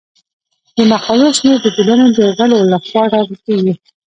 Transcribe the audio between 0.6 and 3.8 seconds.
د مقالو شمیر د ټولنې د غړو لخوا ټاکل کیږي.